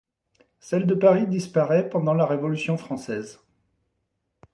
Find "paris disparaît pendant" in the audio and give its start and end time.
0.95-2.15